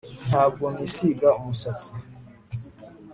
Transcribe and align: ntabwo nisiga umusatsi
ntabwo 0.27 0.65
nisiga 0.75 1.27
umusatsi 1.39 1.91